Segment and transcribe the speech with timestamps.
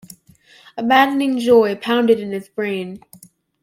[0.77, 3.03] A maddening joy pounded in his brain.